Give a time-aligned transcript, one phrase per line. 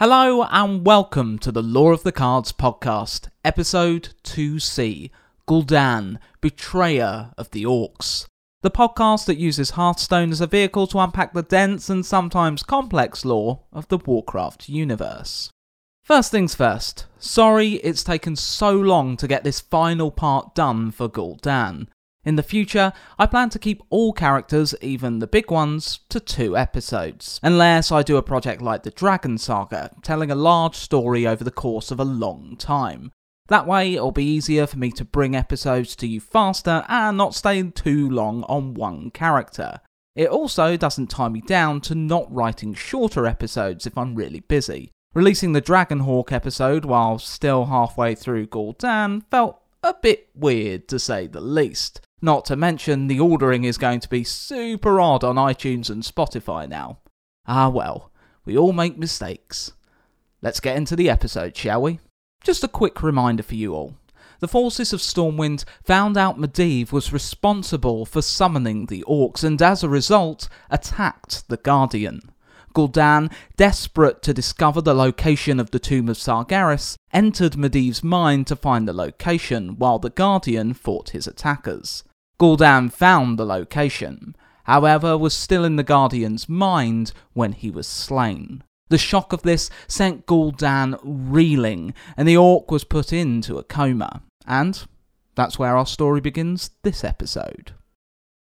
[0.00, 5.12] Hello and welcome to the Lore of the Cards podcast, episode 2C
[5.46, 8.26] Gul'dan, Betrayer of the Orcs.
[8.62, 13.24] The podcast that uses Hearthstone as a vehicle to unpack the dense and sometimes complex
[13.24, 15.50] lore of the Warcraft universe.
[16.02, 21.08] First things first, sorry it's taken so long to get this final part done for
[21.08, 21.86] Gul'dan.
[22.24, 26.56] In the future, I plan to keep all characters, even the big ones, to two
[26.56, 31.44] episodes, unless I do a project like the Dragon Saga, telling a large story over
[31.44, 33.12] the course of a long time.
[33.48, 37.34] That way, it'll be easier for me to bring episodes to you faster and not
[37.34, 39.80] stay too long on one character.
[40.16, 44.92] It also doesn't tie me down to not writing shorter episodes if I'm really busy.
[45.12, 51.26] Releasing the Dragonhawk episode while still halfway through Gul'dan felt a bit weird to say
[51.26, 52.00] the least.
[52.24, 56.66] Not to mention, the ordering is going to be super odd on iTunes and Spotify
[56.66, 57.00] now.
[57.46, 58.10] Ah well,
[58.46, 59.72] we all make mistakes.
[60.40, 62.00] Let's get into the episode, shall we?
[62.42, 63.96] Just a quick reminder for you all.
[64.40, 69.84] The forces of Stormwind found out Medivh was responsible for summoning the orcs and as
[69.84, 72.22] a result attacked the Guardian.
[72.74, 78.56] Gul'dan, desperate to discover the location of the tomb of Sargeras, entered Medivh's mind to
[78.56, 82.02] find the location while the Guardian fought his attackers.
[82.38, 88.62] Gul'dan found the location, however, was still in the Guardian's mind when he was slain.
[88.88, 94.22] The shock of this sent Gul'dan reeling, and the orc was put into a coma.
[94.46, 94.84] And
[95.34, 97.72] that's where our story begins this episode.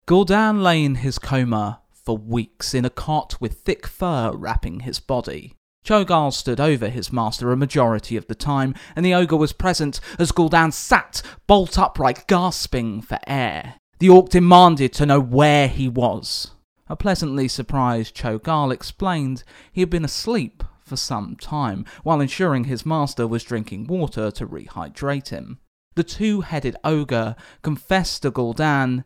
[0.06, 5.00] Gul'dan lay in his coma for weeks in a cot with thick fur wrapping his
[5.00, 5.54] body.
[5.86, 10.00] Cho'Gall stood over his master a majority of the time, and the ogre was present
[10.18, 13.76] as Gul'dan sat bolt upright, gasping for air.
[14.00, 16.50] The orc demanded to know where he was.
[16.88, 22.84] A pleasantly surprised Cho'Gall explained he had been asleep for some time, while ensuring his
[22.84, 25.60] master was drinking water to rehydrate him.
[25.94, 29.04] The two-headed ogre confessed to Gul'dan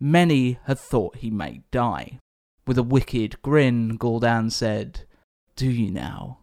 [0.00, 2.20] many had thought he may die.
[2.66, 5.02] With a wicked grin, Gul'dan said,
[5.56, 6.38] do you now?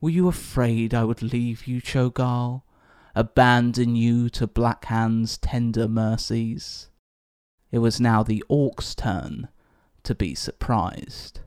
[0.00, 2.62] Were you afraid I would leave you, Cho'Gall?
[3.14, 6.88] Abandon you to Blackhand's tender mercies?
[7.72, 9.48] It was now the orc's turn
[10.04, 11.40] to be surprised.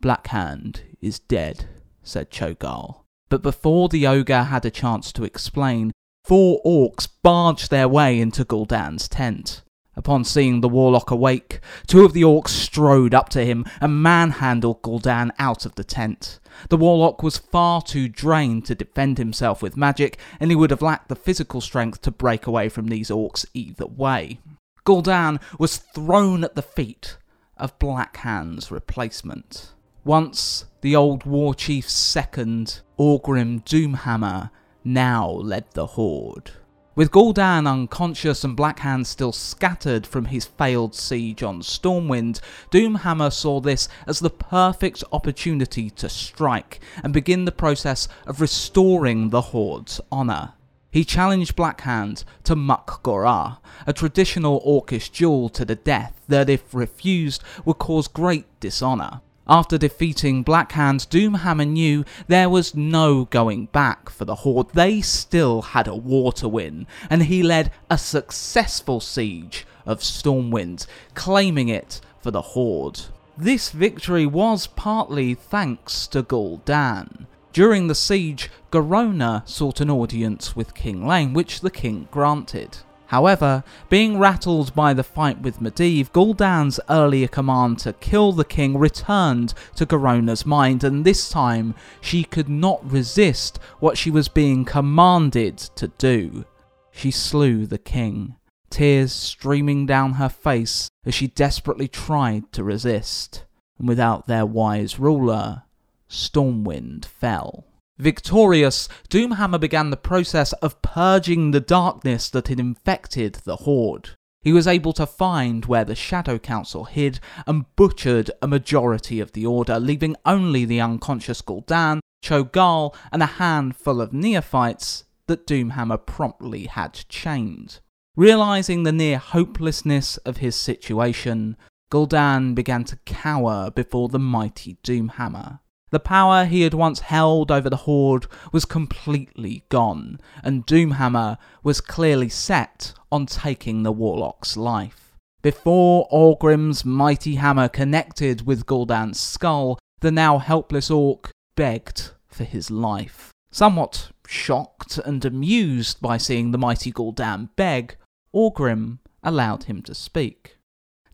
[0.00, 1.66] Blackhand is dead,
[2.02, 3.04] said Cho'Gall.
[3.28, 5.90] But before the ogre had a chance to explain,
[6.24, 9.63] four orcs barged their way into Gul'dan's tent.
[9.96, 14.82] Upon seeing the warlock awake, two of the orcs strode up to him and manhandled
[14.82, 16.40] Gul'dan out of the tent.
[16.68, 20.82] The warlock was far too drained to defend himself with magic, and he would have
[20.82, 24.40] lacked the physical strength to break away from these orcs either way.
[24.84, 27.16] Gul'dan was thrown at the feet
[27.56, 29.72] of Blackhand's replacement.
[30.04, 34.50] Once the old war chief's second, Orgrim Doomhammer,
[34.84, 36.50] now led the horde.
[36.96, 42.38] With Gul'dan unconscious and Blackhand still scattered from his failed siege on Stormwind,
[42.70, 49.30] Doomhammer saw this as the perfect opportunity to strike and begin the process of restoring
[49.30, 50.52] the Horde's honour.
[50.92, 57.42] He challenged Blackhand to Mak'gora, a traditional orcish duel to the death that, if refused,
[57.64, 59.20] would cause great dishonour.
[59.46, 64.70] After defeating Blackhand, Doomhammer knew there was no going back for the Horde.
[64.72, 70.86] They still had a war to win, and he led a successful siege of Stormwind,
[71.14, 73.02] claiming it for the Horde.
[73.36, 77.26] This victory was partly thanks to Gul'dan.
[77.52, 82.78] During the siege, Garona sought an audience with King Llane, which the king granted.
[83.06, 88.76] However, being rattled by the fight with Medivh, Gul'dan's earlier command to kill the king
[88.78, 94.64] returned to Garona's mind, and this time she could not resist what she was being
[94.64, 96.44] commanded to do.
[96.90, 98.36] She slew the king,
[98.70, 103.44] tears streaming down her face as she desperately tried to resist.
[103.78, 105.64] And without their wise ruler,
[106.08, 107.64] Stormwind fell.
[107.98, 114.10] Victorious, Doomhammer began the process of purging the darkness that had infected the Horde.
[114.42, 119.32] He was able to find where the Shadow Council hid and butchered a majority of
[119.32, 126.04] the Order, leaving only the unconscious Gul'dan, Cho'Gall, and a handful of neophytes that Doomhammer
[126.04, 127.80] promptly had chained.
[128.16, 131.56] Realizing the near hopelessness of his situation,
[131.90, 135.60] Gul'dan began to cower before the mighty Doomhammer.
[135.94, 141.80] The power he had once held over the Horde was completely gone, and Doomhammer was
[141.80, 145.12] clearly set on taking the Warlock's life.
[145.40, 152.72] Before Orgrim's mighty hammer connected with Gul'dan's skull, the now helpless orc begged for his
[152.72, 153.30] life.
[153.52, 157.94] Somewhat shocked and amused by seeing the mighty Gul'dan beg,
[158.34, 160.53] Orgrim allowed him to speak.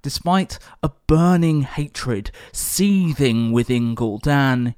[0.02, 4.74] Despite a burning hatred seething within Gul'dan,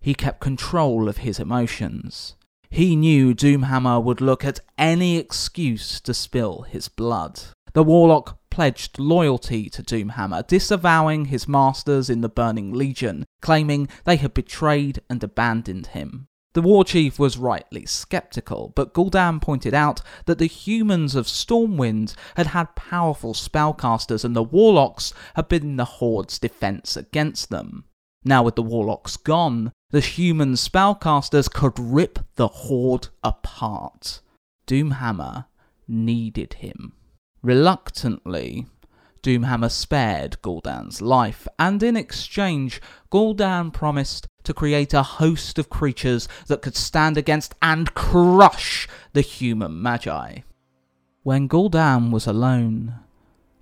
[0.00, 2.36] he kept control of his emotions.
[2.68, 7.40] He knew Doomhammer would look at any excuse to spill his blood.
[7.74, 14.16] The warlock pledged loyalty to Doomhammer, disavowing his masters in the Burning Legion, claiming they
[14.16, 16.28] had betrayed and abandoned him.
[16.54, 22.14] The war chief was rightly skeptical, but Gul'dan pointed out that the humans of Stormwind
[22.36, 27.84] had had powerful spellcasters and the warlocks had been the Horde's defense against them.
[28.24, 34.20] Now, with the warlocks gone, the human spellcasters could rip the Horde apart.
[34.66, 35.46] Doomhammer
[35.88, 36.92] needed him.
[37.42, 38.66] Reluctantly,
[39.22, 46.28] Doomhammer spared Gul'dan's life, and in exchange, Gul'dan promised to create a host of creatures
[46.46, 50.38] that could stand against and crush the human magi.
[51.22, 52.94] When Gul'dan was alone,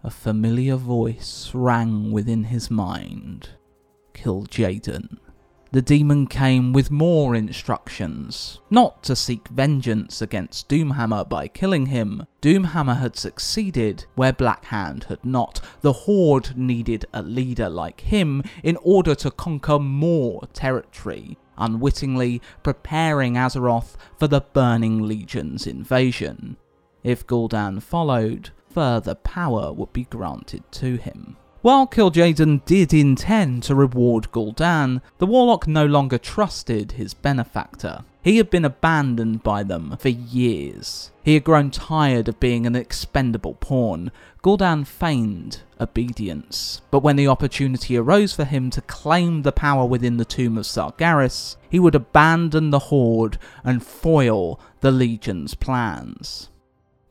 [0.02, 3.50] a familiar voice rang within his mind.
[4.14, 5.18] Kil'jaeden
[5.72, 8.60] the demon came with more instructions.
[8.70, 12.26] Not to seek vengeance against Doomhammer by killing him.
[12.42, 15.60] Doomhammer had succeeded where Blackhand had not.
[15.82, 23.34] The Horde needed a leader like him in order to conquer more territory, unwittingly preparing
[23.34, 26.56] Azeroth for the Burning Legion's invasion.
[27.04, 31.36] If Gul'dan followed, further power would be granted to him.
[31.62, 38.02] While Kil'jaeden did intend to reward Gul'dan, the Warlock no longer trusted his benefactor.
[38.22, 41.10] He had been abandoned by them for years.
[41.22, 44.10] He had grown tired of being an expendable pawn.
[44.42, 50.16] Gul'dan feigned obedience, but when the opportunity arose for him to claim the power within
[50.16, 56.48] the tomb of Sargeras, he would abandon the Horde and foil the Legion's plans.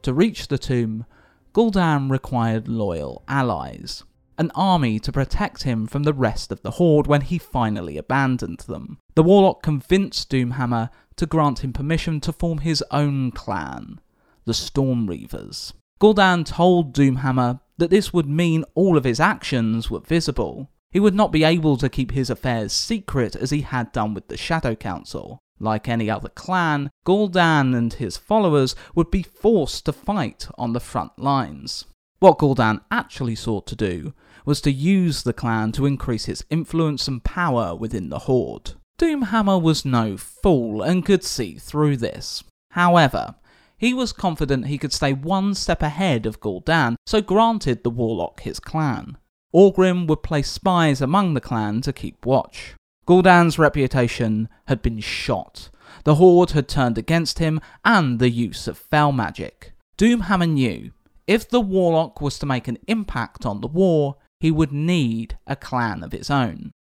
[0.01, 1.05] To reach the tomb,
[1.53, 4.03] Gul'dan required loyal allies
[4.39, 8.59] an army to protect him from the rest of the Horde when he finally abandoned
[8.61, 8.97] them.
[9.15, 13.99] The Warlock convinced Doomhammer to grant him permission to form his own clan,
[14.45, 15.73] the Storm Reavers.
[15.99, 20.69] Gul'dan told Doomhammer that this would mean all of his actions were visible.
[20.91, 24.29] He would not be able to keep his affairs secret as he had done with
[24.29, 25.39] the Shadow Council.
[25.59, 30.79] Like any other clan, Gul'dan and his followers would be forced to fight on the
[30.79, 31.83] front lines.
[32.19, 34.13] What Gul'dan actually sought to do
[34.49, 38.71] was to use the clan to increase its influence and power within the Horde.
[38.97, 42.43] Doomhammer was no fool and could see through this.
[42.71, 43.35] However,
[43.77, 48.39] he was confident he could stay one step ahead of Gul'dan, so granted the Warlock
[48.39, 49.19] his clan.
[49.53, 52.73] Orgrim would place spies among the clan to keep watch.
[53.05, 55.69] Gul'dan's reputation had been shot.
[56.05, 59.73] The Horde had turned against him and the use of fel magic.
[59.99, 60.89] Doomhammer knew
[61.27, 65.55] if the Warlock was to make an impact on the war, he would need a
[65.55, 66.71] clan of his own.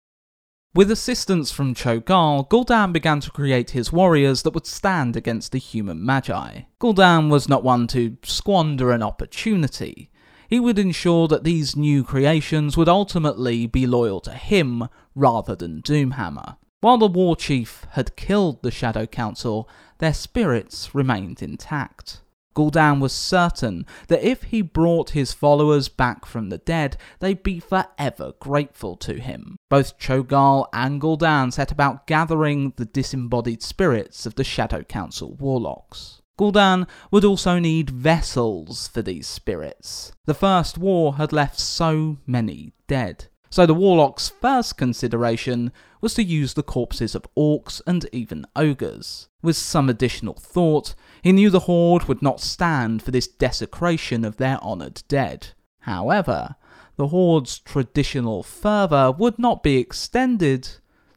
[0.75, 5.57] With assistance from Cho'Gall, Gul'dan began to create his warriors that would stand against the
[5.57, 6.61] human magi.
[6.79, 10.11] Gul'dan was not one to squander an opportunity.
[10.47, 15.81] He would ensure that these new creations would ultimately be loyal to him rather than
[15.81, 16.57] Doomhammer.
[16.81, 19.67] While the war chief had killed the Shadow Council,
[19.97, 22.21] their spirits remained intact.
[22.59, 27.57] Gul'dan was certain that if he brought his followers back from the dead, they'd be
[27.57, 29.55] forever grateful to him.
[29.69, 36.21] Both Cho'Gall and Gul'dan set about gathering the disembodied spirits of the Shadow Council warlocks.
[36.37, 40.11] Gul'dan would also need vessels for these spirits.
[40.25, 43.27] The First War had left so many dead.
[43.49, 49.27] So the warlock's first consideration was to use the corpses of orcs and even ogres.
[49.41, 54.37] With some additional thought, he knew the Horde would not stand for this desecration of
[54.37, 55.47] their honoured dead.
[55.79, 56.55] However,
[56.95, 60.69] the Horde's traditional fervour would not be extended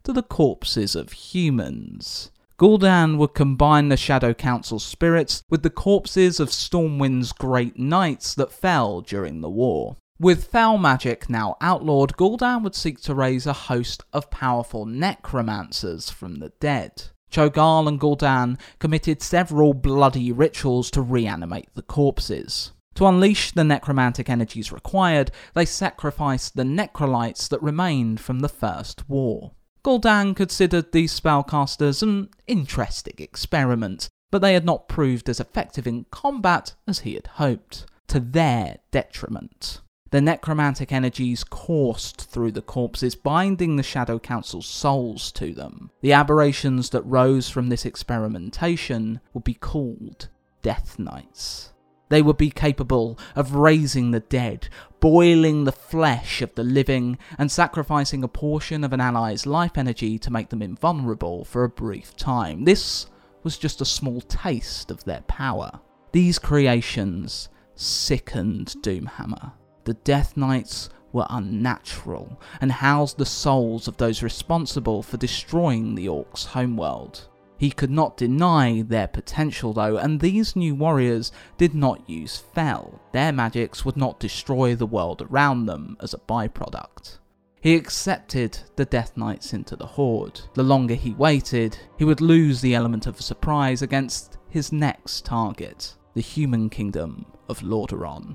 [0.05, 2.31] to the corpses of humans.
[2.59, 8.53] Gul'dan would combine the Shadow Council's spirits with the corpses of Stormwind's great knights that
[8.53, 9.97] fell during the war.
[10.23, 16.11] With foul magic now outlawed, Gul'dan would seek to raise a host of powerful necromancers
[16.11, 17.09] from the dead.
[17.33, 22.71] Cho'Gall and Gul'dan committed several bloody rituals to reanimate the corpses.
[22.95, 29.09] To unleash the necromantic energies required, they sacrificed the necrolites that remained from the First
[29.09, 29.50] War.
[29.83, 36.07] Gul'dan considered these spellcasters an interesting experiment, but they had not proved as effective in
[36.12, 39.81] combat as he had hoped, to their detriment.
[40.12, 45.90] The necromantic energies coursed through the corpses, binding the Shadow Council's souls to them.
[46.02, 50.28] The aberrations that rose from this experimentation would be called
[50.61, 51.73] Death Knights.
[52.11, 54.69] They would be capable of raising the dead,
[55.00, 60.19] boiling the flesh of the living, and sacrificing a portion of an ally's life energy
[60.19, 62.64] to make them invulnerable for a brief time.
[62.64, 63.07] This
[63.45, 65.81] was just a small taste of their power.
[66.12, 69.52] These creations sickened Doomhammer.
[69.85, 76.07] The Death Knights were unnatural and housed the souls of those responsible for destroying the
[76.07, 77.29] Orcs' homeworld.
[77.59, 83.01] He could not deny their potential though, and these new warriors did not use fel.
[83.12, 87.19] Their magics would not destroy the world around them as a byproduct.
[87.61, 90.41] He accepted the Death Knights into the Horde.
[90.55, 95.95] The longer he waited, he would lose the element of surprise against his next target,
[96.15, 98.35] the human kingdom of Lordaeron.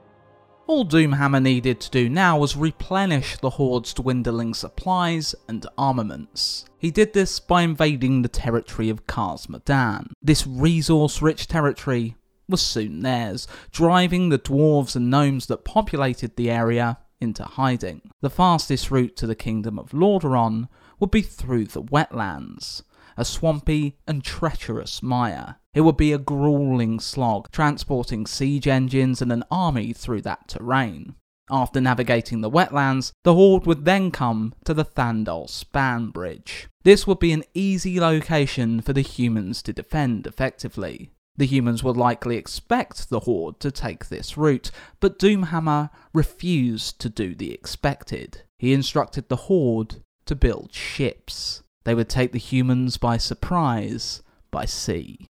[0.68, 6.66] All Doomhammer needed to do now was replenish the Horde's dwindling supplies and armaments.
[6.78, 10.12] He did this by invading the territory of Khaz Modan.
[10.22, 12.18] This resource-rich territory
[12.50, 18.02] was soon theirs, driving the dwarves and gnomes that populated the area into hiding.
[18.22, 20.68] The fastest route to the kingdom of Lordaeron
[21.00, 22.84] would be through the wetlands,
[23.18, 25.58] a swampy and treacherous mire.
[25.74, 31.16] It would be a grueling slog, transporting siege engines and an army through that terrain.
[31.50, 36.68] After navigating the wetlands, the Horde would then come to the Thandol Span Bridge.
[36.84, 41.12] This would be an easy location for the humans to defend effectively.
[41.38, 47.10] The humans would likely expect the Horde to take this route, but Doomhammer refused to
[47.10, 48.42] do the expected.
[48.58, 51.62] He instructed the Horde to build ships.
[51.88, 55.26] They would take the humans by surprise by sea.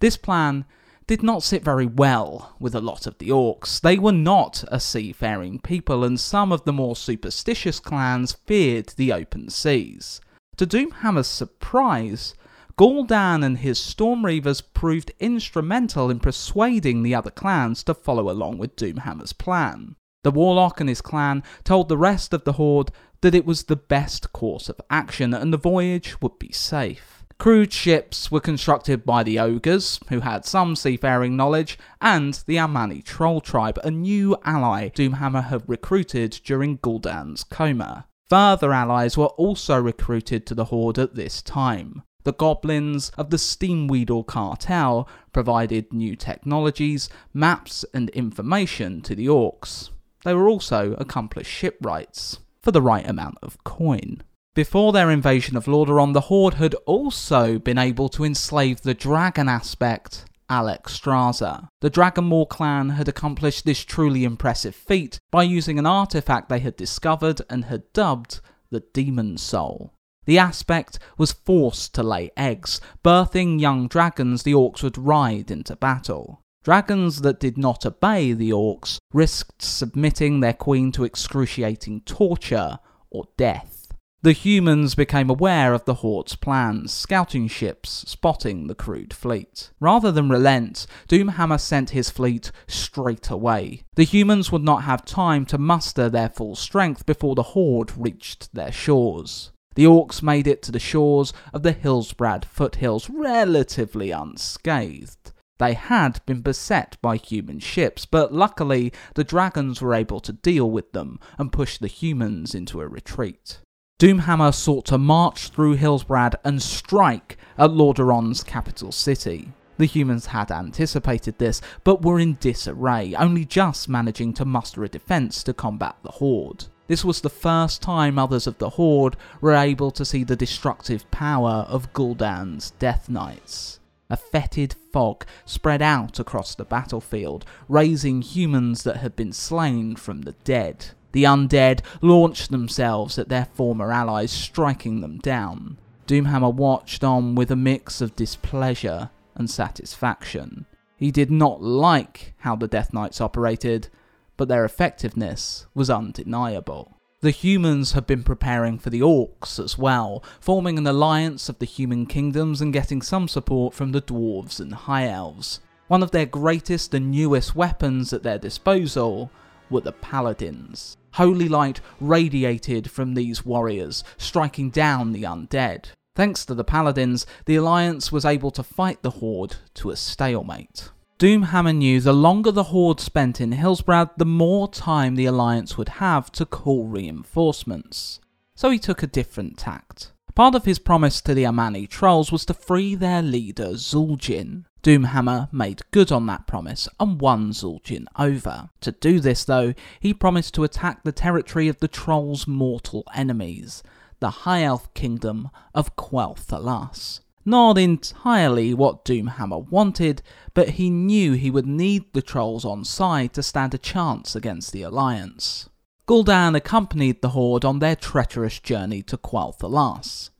[0.00, 0.64] This plan
[1.06, 3.78] did not sit very well with a lot of the orcs.
[3.78, 9.12] They were not a seafaring people, and some of the more superstitious clans feared the
[9.12, 10.22] open seas.
[10.56, 12.32] To Doomhammer's surprise,
[12.78, 18.76] Gul'dan and his Stormreavers proved instrumental in persuading the other clans to follow along with
[18.76, 19.96] Doomhammer's plan.
[20.24, 23.76] The Warlock and his clan told the rest of the Horde that it was the
[23.76, 27.24] best course of action and the voyage would be safe.
[27.38, 33.02] Crude ships were constructed by the Ogres, who had some seafaring knowledge, and the Amani
[33.02, 38.06] Troll tribe, a new ally Doomhammer had recruited during Gul'dan's coma.
[38.28, 42.04] Further allies were also recruited to the Horde at this time.
[42.22, 49.90] The goblins of the Steamwheedle cartel provided new technologies, maps, and information to the orcs.
[50.24, 54.22] They were also accomplished shipwrights, for the right amount of coin.
[54.54, 59.48] Before their invasion of Lordaeron, the Horde had also been able to enslave the dragon
[59.48, 61.68] aspect, Alexstrasza.
[61.80, 66.76] The Dragonmaw clan had accomplished this truly impressive feat by using an artifact they had
[66.76, 68.40] discovered and had dubbed
[68.70, 69.94] the Demon Soul.
[70.26, 75.74] The aspect was forced to lay eggs, birthing young dragons the orcs would ride into
[75.74, 76.41] battle.
[76.62, 82.78] Dragons that did not obey the orcs risked submitting their queen to excruciating torture
[83.10, 83.92] or death.
[84.22, 89.72] The humans became aware of the Horde's plans, scouting ships spotting the crude fleet.
[89.80, 93.82] Rather than relent, Doomhammer sent his fleet straight away.
[93.96, 98.54] The humans would not have time to muster their full strength before the Horde reached
[98.54, 99.50] their shores.
[99.74, 105.32] The orcs made it to the shores of the Hillsbrad foothills relatively unscathed.
[105.62, 110.68] They had been beset by human ships, but luckily the dragons were able to deal
[110.68, 113.60] with them and push the humans into a retreat.
[114.00, 119.52] Doomhammer sought to march through Hillsbrad and strike at Lordaeron's capital city.
[119.78, 124.88] The humans had anticipated this, but were in disarray, only just managing to muster a
[124.88, 126.64] defence to combat the Horde.
[126.88, 131.08] This was the first time others of the Horde were able to see the destructive
[131.12, 133.78] power of Gul'dan's Death Knights.
[134.12, 140.20] A fetid fog spread out across the battlefield, raising humans that had been slain from
[140.20, 140.88] the dead.
[141.12, 145.78] The undead launched themselves at their former allies, striking them down.
[146.06, 150.66] Doomhammer watched on with a mix of displeasure and satisfaction.
[150.94, 153.88] He did not like how the Death Knights operated,
[154.36, 156.91] but their effectiveness was undeniable.
[157.22, 161.66] The humans had been preparing for the orcs as well, forming an alliance of the
[161.66, 165.60] human kingdoms and getting some support from the dwarves and high elves.
[165.86, 169.30] One of their greatest and newest weapons at their disposal
[169.70, 170.96] were the paladins.
[171.12, 175.90] Holy light radiated from these warriors, striking down the undead.
[176.16, 180.90] Thanks to the paladins, the alliance was able to fight the horde to a stalemate.
[181.22, 186.00] Doomhammer knew the longer the Horde spent in Hillsbrad, the more time the Alliance would
[186.00, 188.18] have to call reinforcements.
[188.56, 190.10] So he took a different tact.
[190.34, 194.64] Part of his promise to the Amani trolls was to free their leader Zul'jin.
[194.82, 198.70] Doomhammer made good on that promise and won Zul'jin over.
[198.80, 203.84] To do this though, he promised to attack the territory of the trolls' mortal enemies,
[204.18, 207.20] the High Elf kingdom of Quel'Thalas.
[207.44, 210.22] Not entirely what Doomhammer wanted,
[210.54, 214.72] but he knew he would need the trolls on side to stand a chance against
[214.72, 215.68] the Alliance.
[216.06, 220.30] Gul'dan accompanied the Horde on their treacherous journey to Quel'Thalas.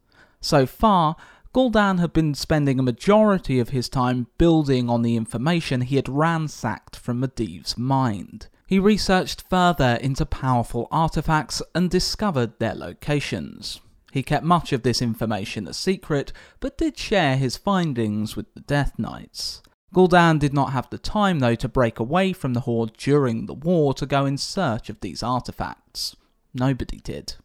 [0.40, 1.16] So far,
[1.52, 6.08] Gul'dan had been spending a majority of his time building on the information he had
[6.08, 8.48] ransacked from Medivh's mind.
[8.66, 13.80] He researched further into powerful artifacts and discovered their locations.
[14.12, 18.60] He kept much of this information a secret, but did share his findings with the
[18.60, 19.62] Death Knights.
[19.94, 23.54] Gul'dan did not have the time, though, to break away from the Horde during the
[23.54, 26.14] war to go in search of these artifacts.
[26.52, 27.36] Nobody did.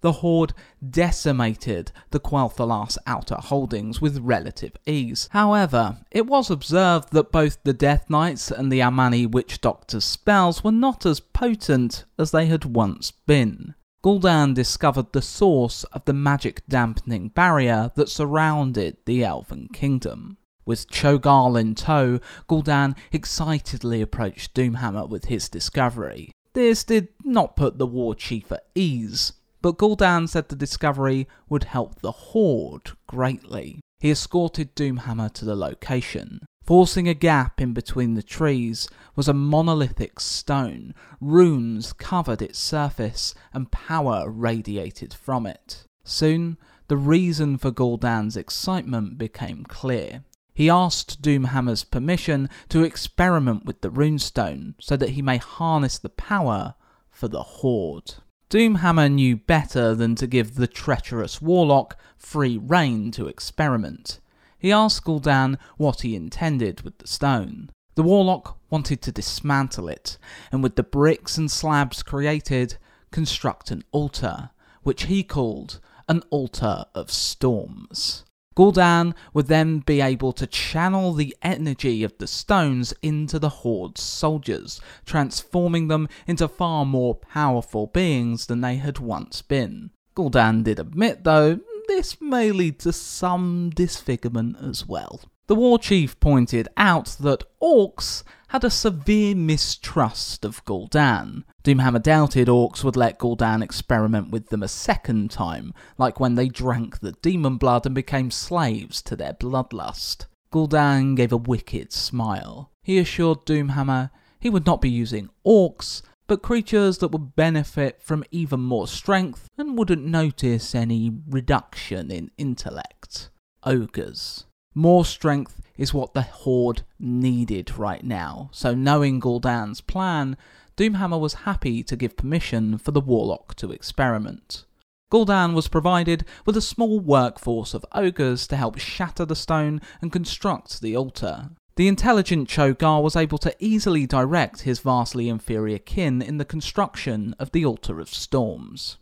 [0.00, 0.54] The Horde
[0.88, 5.28] decimated the Quel'Thalas outer holdings with relative ease.
[5.30, 10.64] However, it was observed that both the Death Knights and the Amani Witch Doctor's spells
[10.64, 13.75] were not as potent as they had once been.
[14.02, 20.36] Gul'dan discovered the source of the magic dampening barrier that surrounded the Elven Kingdom.
[20.64, 26.32] With Cho'Gall in tow, Gul'dan excitedly approached Doomhammer with his discovery.
[26.52, 31.64] This did not put the war chief at ease, but Gul'dan said the discovery would
[31.64, 33.80] help the Horde greatly.
[33.98, 36.40] He escorted Doomhammer to the location.
[36.66, 40.94] Forcing a gap in between the trees was a monolithic stone.
[41.20, 45.84] Runes covered its surface, and power radiated from it.
[46.02, 46.58] Soon,
[46.88, 50.24] the reason for Gul'dan's excitement became clear.
[50.54, 56.08] He asked Doomhammer's permission to experiment with the runestone so that he may harness the
[56.08, 56.74] power
[57.10, 58.14] for the Horde.
[58.50, 64.18] Doomhammer knew better than to give the treacherous warlock free rein to experiment.
[64.58, 67.70] He asked Gul'dan what he intended with the stone.
[67.94, 70.18] The warlock wanted to dismantle it,
[70.52, 72.76] and with the bricks and slabs created,
[73.10, 74.50] construct an altar,
[74.82, 78.24] which he called an altar of storms.
[78.56, 84.02] Gul'dan would then be able to channel the energy of the stones into the Horde's
[84.02, 89.90] soldiers, transforming them into far more powerful beings than they had once been.
[90.14, 95.20] Gul'dan did admit, though, this may lead to some disfigurement as well.
[95.46, 101.44] The war chief pointed out that orcs had a severe mistrust of Gul'dan.
[101.62, 106.48] Doomhammer doubted orcs would let Gul'dan experiment with them a second time, like when they
[106.48, 110.26] drank the demon blood and became slaves to their bloodlust.
[110.52, 112.72] Gul'dan gave a wicked smile.
[112.82, 118.24] He assured Doomhammer he would not be using orcs, but creatures that would benefit from
[118.30, 123.30] even more strength and wouldn't notice any reduction in intellect.
[123.64, 124.44] Ogres.
[124.74, 130.36] More strength is what the Horde needed right now, so knowing Gul'dan's plan,
[130.76, 134.64] Doomhammer was happy to give permission for the Warlock to experiment.
[135.10, 140.12] Gul'dan was provided with a small workforce of ogres to help shatter the stone and
[140.12, 141.50] construct the altar.
[141.76, 147.34] The intelligent Cho'Gall was able to easily direct his vastly inferior kin in the construction
[147.38, 148.96] of the Altar of Storms.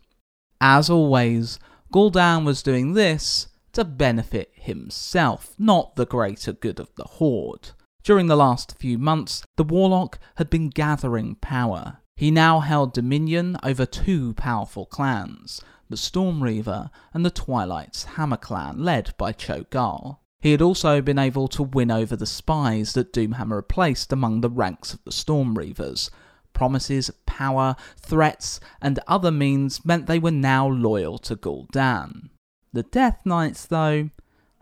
[0.59, 1.57] As always,
[1.93, 7.69] Gul'dan was doing this to benefit himself, not the greater good of the Horde.
[8.03, 11.99] During the last few months, the Warlock had been gathering power.
[12.17, 18.37] He now held dominion over two powerful clans, the Storm Reaver and the Twilight's Hammer
[18.37, 20.17] clan, led by Cho'Gall.
[20.45, 24.41] He had also been able to win over the spies that Doomhammer had placed among
[24.41, 26.11] the ranks of the Storm Reavers.
[26.53, 32.29] Promises, power, threats, and other means meant they were now loyal to Gul'dan.
[32.73, 34.11] The Death Knights, though,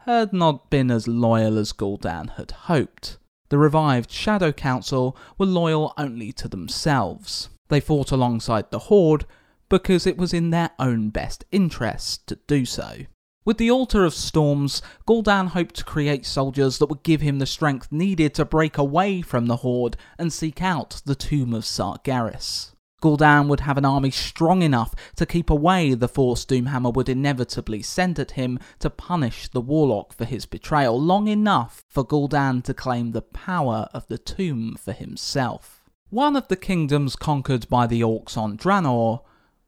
[0.06, 3.18] had not been as loyal as Gul'dan had hoped.
[3.50, 7.50] The revived Shadow Council were loyal only to themselves.
[7.68, 9.26] They fought alongside the Horde
[9.68, 13.00] because it was in their own best interest to do so.
[13.46, 17.46] With the Altar of Storms, Gul'dan hoped to create soldiers that would give him the
[17.46, 22.72] strength needed to break away from the Horde and seek out the Tomb of Sargeras.
[23.02, 27.82] Gul'dan would have an army strong enough to keep away the force Doomhammer would inevitably
[27.82, 32.74] send at him to punish the Warlock for his betrayal, long enough for Gul'dan to
[32.74, 35.84] claim the power of the tomb for himself.
[36.10, 39.20] One of the kingdoms conquered by the Orcs on Draenor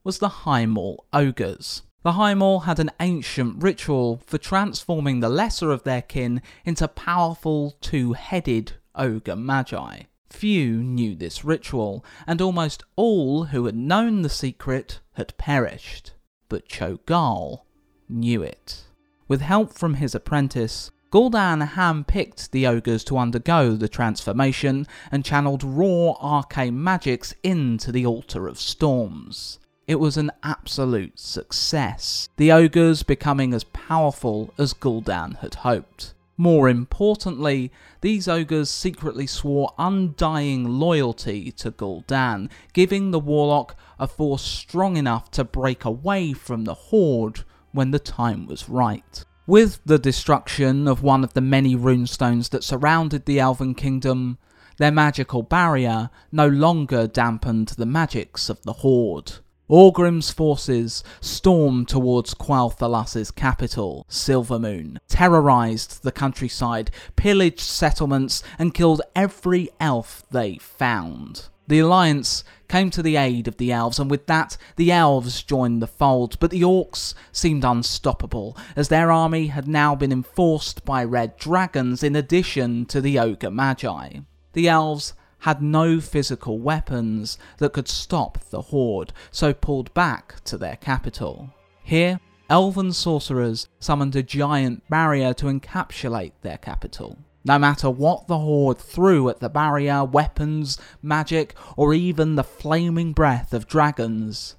[0.06, 1.82] was the Highmaul Ogres.
[2.06, 7.78] The Highmaul had an ancient ritual for transforming the lesser of their kin into powerful
[7.82, 10.02] two headed ogre magi.
[10.30, 16.13] Few knew this ritual, and almost all who had known the secret had perished.
[16.48, 17.65] But Cho'Gall
[18.08, 18.84] knew it.
[19.28, 25.63] With help from his apprentice, Gul'dan handpicked the ogres to undergo the transformation and channeled
[25.63, 29.58] raw arcane magics into the Altar of Storms.
[29.88, 36.15] It was an absolute success, the ogres becoming as powerful as Gul'dan had hoped.
[36.38, 37.71] More importantly,
[38.02, 45.30] these ogres secretly swore undying loyalty to Gul'dan, giving the warlock a force strong enough
[45.32, 49.24] to break away from the Horde when the time was right.
[49.45, 54.39] With the destruction of one of the many runestones that surrounded the Elven Kingdom,
[54.78, 59.34] their magical barrier no longer dampened the magics of the Horde.
[59.69, 69.69] Orgrim's forces stormed towards Quel'Thas's capital, Silvermoon, terrorized the countryside, pillaged settlements, and killed every
[69.80, 71.47] elf they found.
[71.67, 75.82] The Alliance came to the aid of the elves, and with that, the elves joined
[75.82, 76.38] the fold.
[76.39, 82.04] But the orcs seemed unstoppable, as their army had now been enforced by red dragons
[82.04, 84.19] in addition to the ogre magi.
[84.54, 85.13] The elves
[85.45, 91.47] had no physical weapons that could stop the horde, so pulled back to their capital.
[91.84, 97.19] Here, elven sorcerers summoned a giant barrier to encapsulate their capital.
[97.43, 103.13] No matter what the horde threw at the barrier, weapons, magic, or even the flaming
[103.13, 104.55] breath of dragons,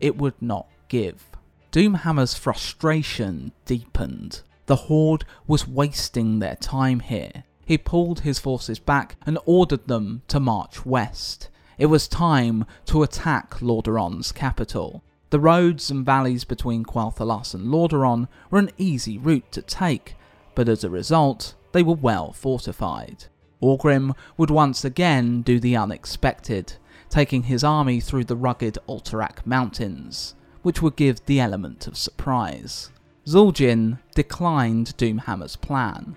[0.00, 1.26] it would not give.
[1.70, 4.40] Doomhammer's frustration deepened.
[4.64, 10.22] The horde was wasting their time here he pulled his forces back and ordered them
[10.26, 11.48] to march west.
[11.78, 15.04] It was time to attack Lordaeron's capital.
[15.30, 20.16] The roads and valleys between Quel'Thalas and Lordaeron were an easy route to take,
[20.56, 23.26] but as a result, they were well fortified.
[23.62, 26.72] Orgrim would once again do the unexpected,
[27.08, 32.90] taking his army through the rugged Alterac Mountains, which would give the element of surprise.
[33.28, 36.16] Zul'jin declined Doomhammer's plan,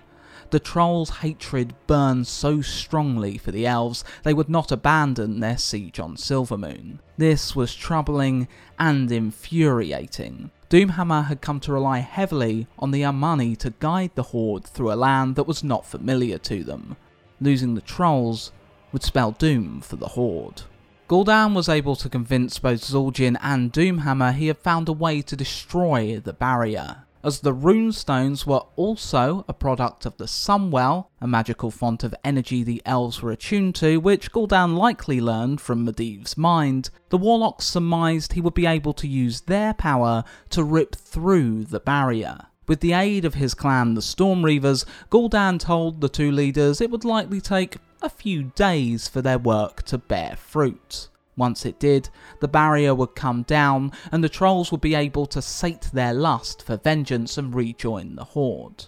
[0.53, 5.99] the trolls' hatred burned so strongly for the elves they would not abandon their siege
[5.99, 6.99] on Silvermoon.
[7.17, 10.51] This was troubling and infuriating.
[10.69, 14.93] Doomhammer had come to rely heavily on the Amani to guide the Horde through a
[14.93, 16.97] land that was not familiar to them.
[17.41, 18.51] Losing the trolls
[18.91, 20.61] would spell doom for the Horde.
[21.07, 25.35] Gul'dan was able to convince both Zul'jin and Doomhammer he had found a way to
[25.35, 31.71] destroy the barrier as the runestones were also a product of the Sunwell, a magical
[31.71, 36.89] font of energy the elves were attuned to, which Gul'dan likely learned from Medivh's mind,
[37.09, 41.79] the warlocks surmised he would be able to use their power to rip through the
[41.79, 42.37] barrier.
[42.67, 47.05] With the aid of his clan, the Stormreavers, Gul'dan told the two leaders it would
[47.05, 51.07] likely take a few days for their work to bear fruit.
[51.35, 55.41] Once it did, the barrier would come down and the trolls would be able to
[55.41, 58.85] sate their lust for vengeance and rejoin the Horde.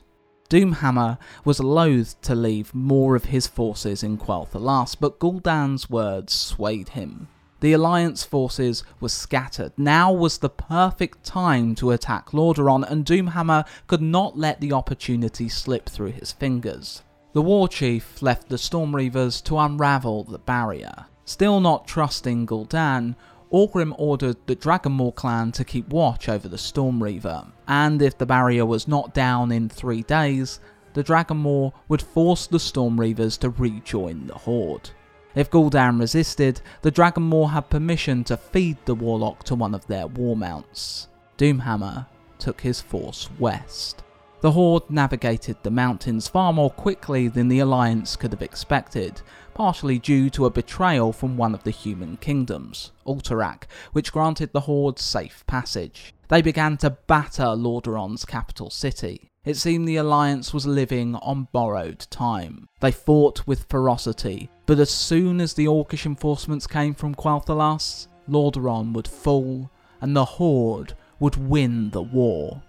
[0.50, 6.90] Doomhammer was loath to leave more of his forces in Quel'Thalas, but Gul'dan's words swayed
[6.90, 7.28] him.
[7.62, 9.72] The Alliance forces were scattered.
[9.76, 15.50] Now was the perfect time to attack Lordaeron, and Doomhammer could not let the opportunity
[15.50, 17.02] slip through his fingers.
[17.34, 21.08] The war chief left the Stormreavers to unravel the barrier.
[21.26, 23.16] Still not trusting Gul'dan,
[23.52, 28.26] Orgrim ordered the Dragonmaw clan to keep watch over the Storm Reaver, and if the
[28.26, 30.60] barrier was not down in three days,
[30.94, 34.92] the Dragonmaw would force the Storm Reavers to rejoin the Horde.
[35.34, 40.08] If Gul'dan resisted, the Dragonmaw had permission to feed the Warlock to one of their
[40.08, 41.08] war mounts.
[41.38, 42.08] Doomhammer
[42.38, 44.04] took his force west.
[44.42, 49.22] The Horde navigated the mountains far more quickly than the Alliance could have expected,
[49.56, 54.62] partially due to a betrayal from one of the human kingdoms, Alterac, which granted the
[54.62, 56.14] Horde safe passage.
[56.28, 59.32] They began to batter Lordaeron's capital city.
[59.44, 62.68] It seemed the Alliance was living on borrowed time.
[62.82, 68.94] They fought with ferocity, but as soon as the Orcish enforcements came from Quel'Thalas, Lordaeron
[68.94, 72.62] would fall, and the Horde would win the war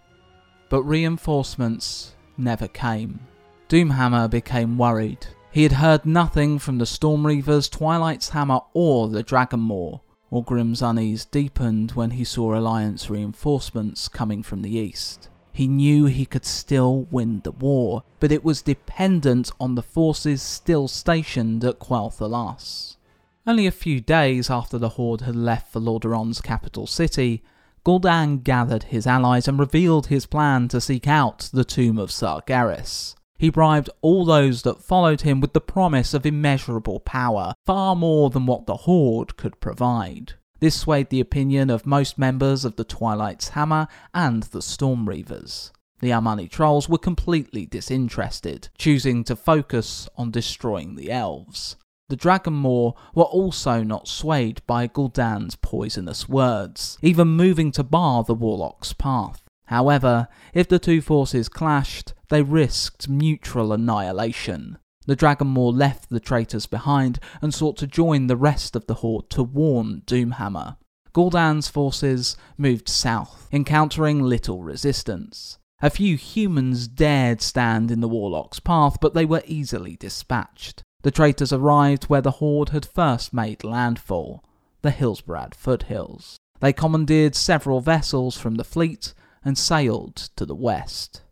[0.68, 3.20] but reinforcements never came.
[3.68, 5.26] Doomhammer became worried.
[5.56, 10.00] He had heard nothing from the Storm Reavers, Twilight's Hammer, or the Dragonmaw.
[10.30, 15.30] Orgrim's unease deepened when he saw Alliance reinforcements coming from the east.
[15.54, 20.42] He knew he could still win the war, but it was dependent on the forces
[20.42, 22.98] still stationed at Quel'Thalas.
[23.46, 27.42] Only a few days after the Horde had left for Lordaeron's capital city,
[27.82, 33.15] Gul'dan gathered his allies and revealed his plan to seek out the tomb of Sargeras.
[33.38, 38.30] He bribed all those that followed him with the promise of immeasurable power, far more
[38.30, 40.34] than what the Horde could provide.
[40.58, 45.70] This swayed the opinion of most members of the Twilight's Hammer and the Storm Reavers.
[46.00, 51.76] The Amani trolls were completely disinterested, choosing to focus on destroying the elves.
[52.08, 58.34] The Dragonmaw were also not swayed by Gul'dan's poisonous words, even moving to bar the
[58.34, 59.42] Warlock's path.
[59.66, 64.78] However, if the two forces clashed, they risked mutual annihilation.
[65.06, 69.30] The Dragonmaw left the traitors behind and sought to join the rest of the Horde
[69.30, 70.76] to warn Doomhammer.
[71.12, 75.58] Gul'dan's forces moved south, encountering little resistance.
[75.80, 80.82] A few humans dared stand in the Warlock's path, but they were easily dispatched.
[81.02, 84.42] The traitors arrived where the Horde had first made landfall,
[84.82, 86.36] the Hillsbrad foothills.
[86.60, 91.22] They commandeered several vessels from the fleet and sailed to the west.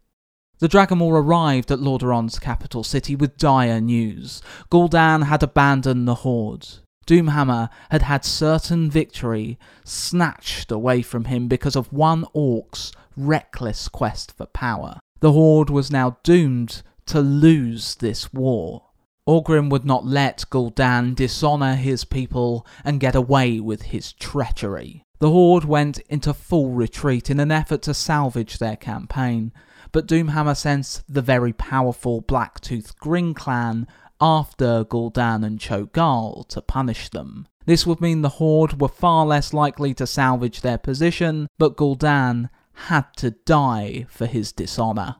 [0.64, 4.40] The Dragonmaw arrived at Lordaeron's capital city with dire news.
[4.70, 6.66] Gul'dan had abandoned the Horde.
[7.06, 14.32] Doomhammer had had certain victory snatched away from him because of one orc's reckless quest
[14.38, 15.00] for power.
[15.20, 18.84] The Horde was now doomed to lose this war.
[19.28, 25.02] Orgrim would not let Gul'dan dishonour his people and get away with his treachery.
[25.18, 29.52] The Horde went into full retreat in an effort to salvage their campaign,
[29.94, 33.86] but Doomhammer sent the very powerful Blacktooth Grin clan
[34.20, 37.46] after Gul'dan and Cho'Gall to punish them.
[37.64, 42.50] This would mean the Horde were far less likely to salvage their position, but Gul'dan
[42.72, 45.14] had to die for his dishonour.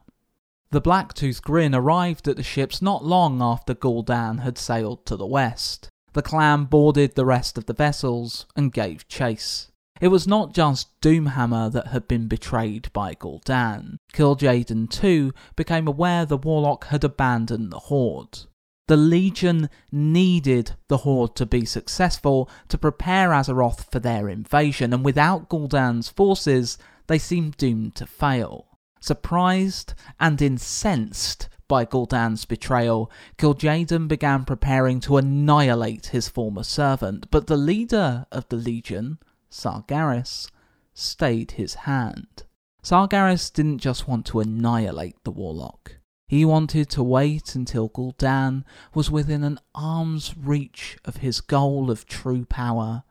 [0.72, 5.24] The Blacktooth Grin arrived at the ships not long after Gul'dan had sailed to the
[5.24, 5.88] west.
[6.14, 9.70] The clan boarded the rest of the vessels and gave chase.
[10.04, 13.96] It was not just Doomhammer that had been betrayed by Gul'dan.
[14.12, 18.40] Kil'jaeden too became aware the Warlock had abandoned the Horde.
[18.86, 25.06] The Legion needed the Horde to be successful to prepare Azeroth for their invasion, and
[25.06, 28.76] without Gul'dan's forces, they seemed doomed to fail.
[29.00, 37.46] Surprised and incensed by Gul'dan's betrayal, Kil'jaeden began preparing to annihilate his former servant, but
[37.46, 39.16] the leader of the Legion,
[39.54, 40.50] Sargeras,
[40.94, 42.42] stayed his hand.
[42.82, 45.98] Sargeras didn't just want to annihilate the Warlock.
[46.26, 48.64] He wanted to wait until Gul'dan
[48.94, 53.04] was within an arm's reach of his goal of true power,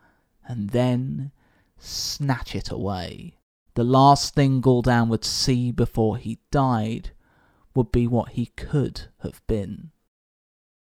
[0.46, 1.32] and then
[1.78, 3.38] snatch it away.
[3.76, 7.12] The last thing Gul'dan would see before he died
[7.74, 9.92] would be what he could have been.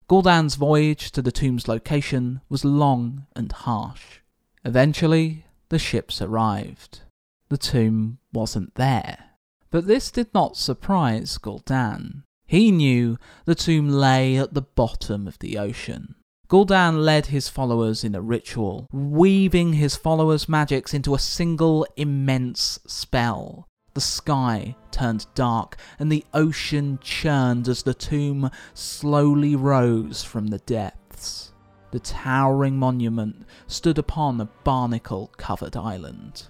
[0.10, 4.23] Gul'dan's voyage to the tomb's location was long and harsh.
[4.66, 7.02] Eventually, the ships arrived.
[7.50, 9.32] The tomb wasn't there.
[9.70, 12.24] But this did not surprise Gul'dan.
[12.46, 16.16] He knew the tomb lay at the bottom of the ocean.
[16.48, 22.80] Gul'dan led his followers in a ritual, weaving his followers' magics into a single immense
[22.86, 23.68] spell.
[23.96, 30.60] The sky turned dark, and the ocean churned as the tomb slowly rose from the
[30.60, 31.53] depths.
[31.94, 36.48] The towering monument stood upon a barnacle covered island.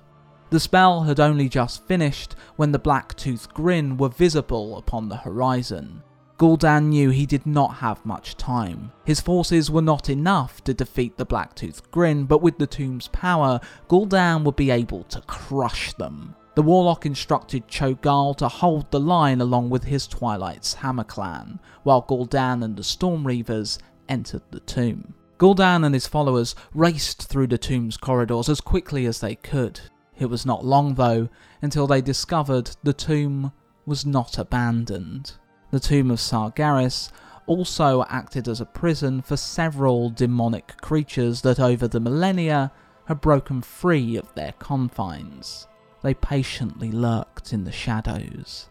[0.52, 6.02] The spell had only just finished when the Blacktooth Grin were visible upon the horizon.
[6.38, 8.94] Gul'dan knew he did not have much time.
[9.04, 13.60] His forces were not enough to defeat the Blacktooth Grin, but with the tomb's power,
[13.90, 16.38] Gul'dan would be able to crush them.
[16.56, 22.04] The Warlock instructed Cho'Gall to hold the line along with his Twilight's Hammer clan, while
[22.04, 23.78] Gul'dan and the Storm Reavers
[24.08, 25.16] entered the tomb.
[25.44, 29.82] Gul'dan and his followers raced through the tomb's corridors as quickly as they could.
[30.18, 31.28] It was not long, though,
[31.62, 33.52] until they discovered the tomb
[33.86, 35.34] was not abandoned.
[35.70, 37.12] The tomb of Sargeras
[37.46, 42.72] also acted as a prison for several demonic creatures that over the millennia
[43.08, 45.68] had broken free of their confines.
[46.04, 48.70] They patiently lurked in the shadows,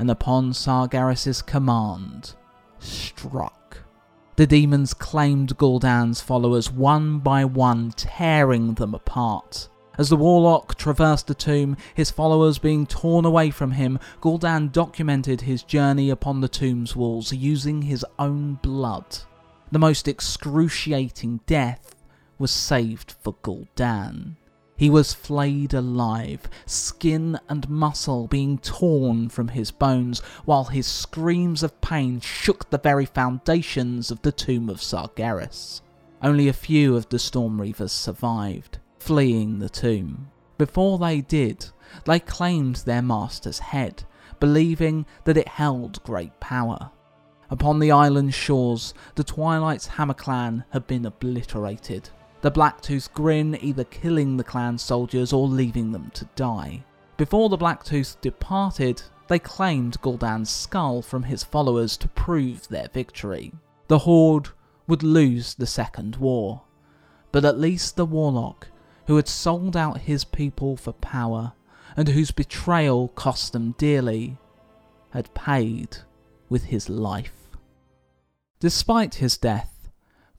[0.00, 2.34] and upon Sargeras' command,
[2.80, 3.84] struck.
[4.36, 9.68] The demons claimed Gul'dan's followers one by one, tearing them apart.
[9.98, 15.42] As the warlock traversed the tomb, his followers being torn away from him, Gul'dan documented
[15.42, 19.18] his journey upon the tomb's walls using his own blood.
[19.70, 21.94] The most excruciating death
[22.38, 24.36] was saved for Gul'dan.
[24.82, 31.62] He was flayed alive, skin and muscle being torn from his bones, while his screams
[31.62, 35.82] of pain shook the very foundations of the tomb of Sargeras.
[36.20, 40.32] Only a few of the Storm Reavers survived, fleeing the tomb.
[40.58, 41.66] Before they did,
[42.04, 44.02] they claimed their master's head,
[44.40, 46.90] believing that it held great power.
[47.50, 52.10] Upon the island's shores, the Twilight's Hammer clan had been obliterated,
[52.42, 56.84] the Blacktooth Grin either killing the clan soldiers or leaving them to die.
[57.16, 63.52] Before the Blacktooth departed, they claimed Gul'dan's skull from his followers to prove their victory.
[63.86, 64.48] The Horde
[64.88, 66.62] would lose the Second War,
[67.30, 68.68] but at least the Warlock,
[69.06, 71.52] who had sold out his people for power,
[71.96, 74.36] and whose betrayal cost them dearly,
[75.10, 75.98] had paid
[76.48, 77.48] with his life.
[78.58, 79.71] Despite his death,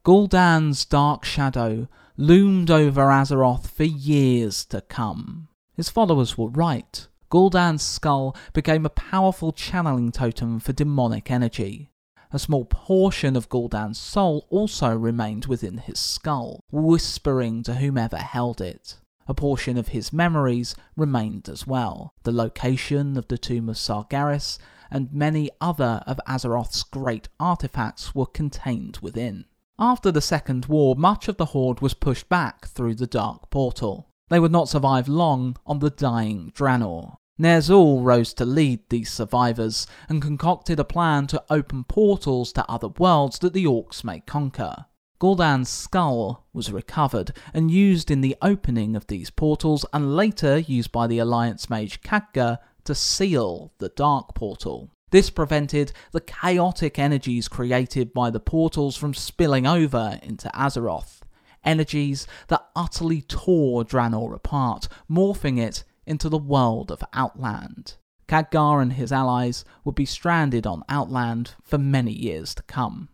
[0.05, 1.87] Gul'dan's dark shadow
[2.17, 5.47] loomed over Azeroth for years to come.
[5.75, 7.07] His followers were right.
[7.29, 11.89] Gul'dan's skull became a powerful channeling totem for demonic energy.
[12.33, 18.59] A small portion of Gul'dan's soul also remained within his skull, whispering to whomever held
[18.59, 18.97] it.
[19.25, 22.13] A portion of his memories remained as well.
[22.23, 24.59] The location of the tomb of Sargeras
[24.91, 29.45] and many other of Azeroth's great artifacts were contained within.
[29.79, 34.07] After the Second War, much of the Horde was pushed back through the Dark Portal.
[34.29, 37.15] They would not survive long on the dying Draenor.
[37.39, 42.89] Ner'zhul rose to lead these survivors and concocted a plan to open portals to other
[42.89, 44.85] worlds that the Orcs may conquer.
[45.19, 50.91] Gul'dan's skull was recovered and used in the opening of these portals and later used
[50.91, 54.91] by the Alliance mage Khadgar to seal the Dark Portal.
[55.13, 61.21] This prevented the chaotic energies created by the portals from spilling over into Azeroth.
[61.63, 67.97] Energies that utterly tore Draenor apart, morphing it into the world of Outland.
[68.27, 73.09] Khadgar and his allies would be stranded on Outland for many years to come.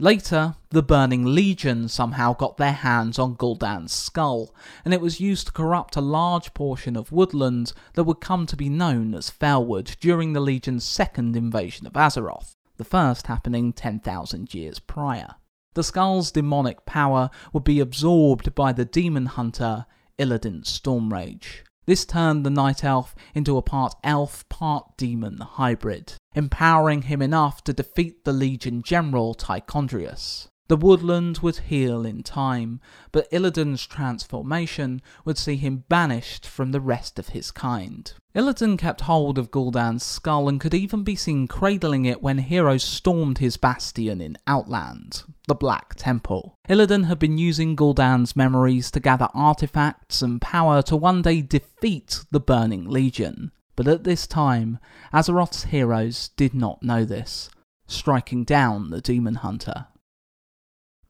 [0.00, 5.48] Later, the Burning Legion somehow got their hands on Gul'dan's skull, and it was used
[5.48, 9.98] to corrupt a large portion of woodland that would come to be known as Felwood
[10.00, 15.34] during the Legion's second invasion of Azeroth, the first happening 10,000 years prior.
[15.74, 19.84] The skull's demonic power would be absorbed by the demon hunter
[20.18, 21.64] Illidan Stormrage.
[21.90, 27.64] This turned the Night Elf into a part elf, part demon hybrid, empowering him enough
[27.64, 30.46] to defeat the Legion General Tichondrius.
[30.70, 32.78] The woodland would heal in time,
[33.10, 38.12] but Illidan's transformation would see him banished from the rest of his kind.
[38.36, 42.84] Illidan kept hold of Gul'dan's skull and could even be seen cradling it when heroes
[42.84, 46.54] stormed his bastion in Outland, the Black Temple.
[46.68, 52.20] Illidan had been using Gul'dan's memories to gather artifacts and power to one day defeat
[52.30, 53.50] the Burning Legion.
[53.74, 54.78] But at this time,
[55.12, 57.50] Azeroth's heroes did not know this,
[57.88, 59.88] striking down the Demon Hunter.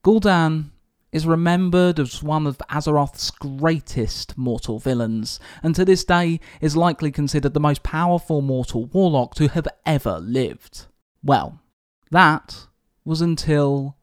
[0.03, 0.71] Gul'dan
[1.11, 7.11] is remembered as one of Azeroth's greatest mortal villains, and to this day is likely
[7.11, 10.87] considered the most powerful mortal warlock to have ever lived.
[11.23, 11.59] Well,
[12.09, 12.67] that
[13.05, 13.95] was until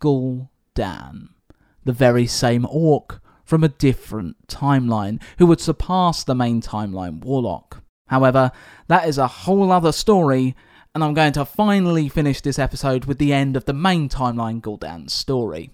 [0.00, 1.28] Gul'dan,
[1.84, 7.82] the very same orc from a different timeline, who would surpass the main timeline warlock.
[8.06, 8.50] However,
[8.86, 10.56] that is a whole other story,
[10.94, 14.60] and I'm going to finally finish this episode with the end of the main timeline
[14.60, 15.70] Gul'dan story.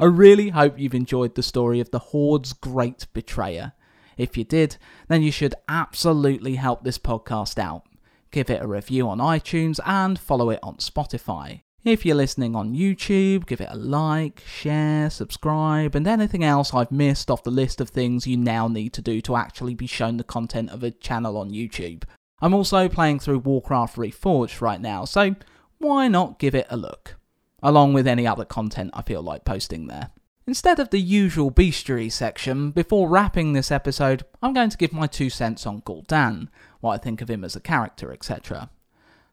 [0.00, 3.72] I really hope you've enjoyed the story of the Horde's great betrayer.
[4.16, 4.76] If you did,
[5.08, 7.84] then you should absolutely help this podcast out.
[8.30, 11.62] Give it a review on iTunes and follow it on Spotify.
[11.84, 16.90] If you're listening on YouTube, give it a like, share, subscribe, and anything else I've
[16.90, 20.16] missed off the list of things you now need to do to actually be shown
[20.16, 22.02] the content of a channel on YouTube.
[22.40, 25.34] I'm also playing through Warcraft Reforged right now, so
[25.78, 27.16] why not give it a look?
[27.62, 30.10] Along with any other content I feel like posting there.
[30.46, 35.06] Instead of the usual bestiary section, before wrapping this episode, I'm going to give my
[35.06, 36.48] two cents on Gul'dan,
[36.80, 38.70] what I think of him as a character, etc.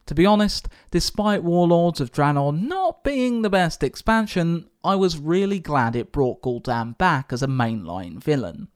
[0.08, 5.60] To be honest, despite Warlords of Draenor not being the best expansion, I was really
[5.60, 8.68] glad it brought Gul'dan back as a mainline villain.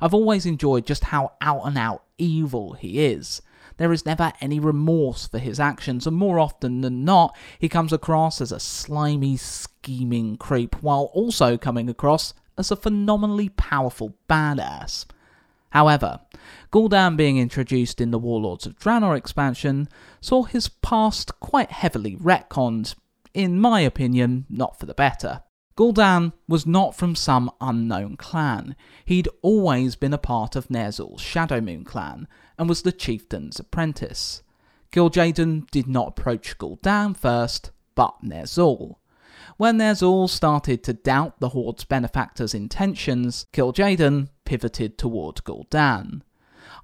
[0.00, 3.42] I've always enjoyed just how out and out evil he is,
[3.76, 7.92] there is never any remorse for his actions, and more often than not, he comes
[7.92, 15.06] across as a slimy, scheming creep, while also coming across as a phenomenally powerful badass.
[15.70, 16.20] However,
[16.70, 19.88] Gul'dan being introduced in the Warlords of Draenor expansion
[20.20, 22.94] saw his past quite heavily retconned,
[23.32, 25.42] in my opinion, not for the better.
[25.74, 28.76] Gul'dan was not from some unknown clan.
[29.06, 32.28] He'd always been a part of Ner'zhul's Shadowmoon clan,
[32.58, 34.42] and was the chieftain's apprentice.
[34.92, 38.96] Kil'jaeden did not approach Gul'dan first, but Ner'zhul.
[39.56, 46.22] When Ner'zhul started to doubt the Horde's benefactor's intentions, Kil'jaeden pivoted toward Gul'dan.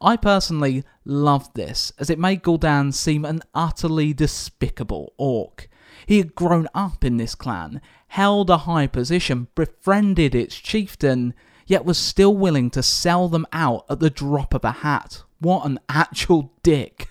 [0.01, 5.69] I personally loved this, as it made Gul'dan seem an utterly despicable orc.
[6.07, 11.35] He had grown up in this clan, held a high position, befriended its chieftain,
[11.67, 15.25] yet was still willing to sell them out at the drop of a hat.
[15.41, 17.09] What an actual dick.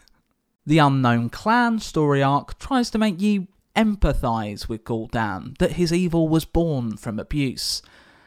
[0.65, 6.27] The Unknown Clan story arc tries to make you empathise with Gul'dan, that his evil
[6.27, 7.81] was born from abuse.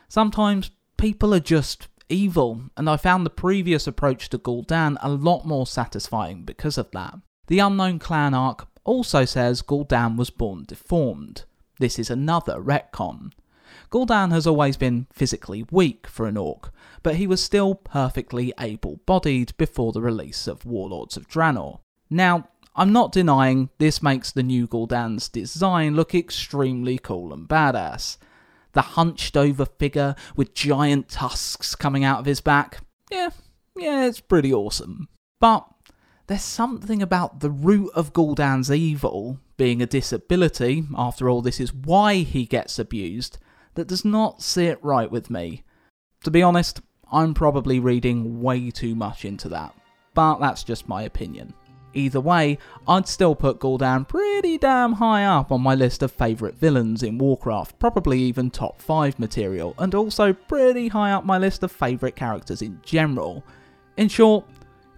[0.08, 5.44] Sometimes people are just evil, and I found the previous approach to Gul'dan a lot
[5.44, 7.18] more satisfying because of that.
[7.48, 11.44] The Unknown Clan arc also says Gul'dan was born deformed.
[11.78, 13.32] This is another retcon.
[13.90, 19.00] Gul'dan has always been physically weak for an orc, but he was still perfectly able
[19.06, 21.80] bodied before the release of Warlords of Draenor.
[22.08, 28.16] Now, I'm not denying this makes the new Gul'dan's design look extremely cool and badass.
[28.72, 32.78] The hunched over figure with giant tusks coming out of his back,
[33.10, 33.30] yeah,
[33.76, 35.08] yeah, it's pretty awesome.
[35.40, 35.66] But
[36.28, 41.74] there's something about the root of Gul'dan's evil, being a disability, after all, this is
[41.74, 43.38] why he gets abused,
[43.74, 45.62] that does not sit right with me.
[46.24, 49.74] To be honest, I'm probably reading way too much into that,
[50.14, 51.54] but that's just my opinion.
[51.92, 52.56] Either way,
[52.86, 57.18] I'd still put Gul'dan pretty damn high up on my list of favourite villains in
[57.18, 62.14] Warcraft, probably even top 5 material, and also pretty high up my list of favourite
[62.14, 63.44] characters in general.
[63.96, 64.44] In short,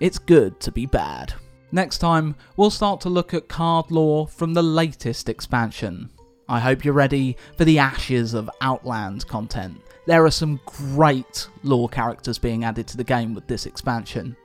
[0.01, 1.33] it's good to be bad.
[1.75, 6.11] Next time, we'll start to look at card lore from the latest expansion.
[6.49, 9.80] I hope you're ready for the ashes of Outland content.
[10.07, 14.36] There are some great lore characters being added to the game with this expansion.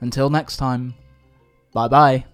[0.00, 0.94] Until next time,
[1.72, 2.24] Bye bye.